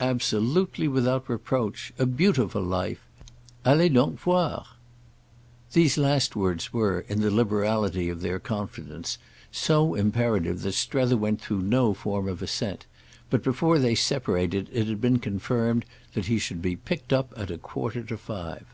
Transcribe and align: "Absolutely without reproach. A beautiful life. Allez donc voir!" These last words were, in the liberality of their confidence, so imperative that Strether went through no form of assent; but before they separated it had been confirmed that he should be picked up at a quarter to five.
"Absolutely 0.00 0.88
without 0.88 1.28
reproach. 1.28 1.92
A 1.96 2.04
beautiful 2.04 2.60
life. 2.60 3.06
Allez 3.64 3.92
donc 3.92 4.18
voir!" 4.18 4.64
These 5.74 5.96
last 5.96 6.34
words 6.34 6.72
were, 6.72 7.04
in 7.08 7.20
the 7.20 7.30
liberality 7.30 8.08
of 8.08 8.20
their 8.20 8.40
confidence, 8.40 9.16
so 9.52 9.94
imperative 9.94 10.62
that 10.62 10.72
Strether 10.72 11.16
went 11.16 11.40
through 11.40 11.60
no 11.62 11.94
form 11.94 12.26
of 12.28 12.42
assent; 12.42 12.86
but 13.30 13.44
before 13.44 13.78
they 13.78 13.94
separated 13.94 14.68
it 14.72 14.88
had 14.88 15.00
been 15.00 15.20
confirmed 15.20 15.84
that 16.14 16.26
he 16.26 16.40
should 16.40 16.60
be 16.60 16.74
picked 16.74 17.12
up 17.12 17.32
at 17.36 17.48
a 17.52 17.56
quarter 17.56 18.02
to 18.02 18.16
five. 18.18 18.66